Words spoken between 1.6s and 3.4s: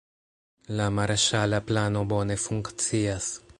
plano bone funkcias.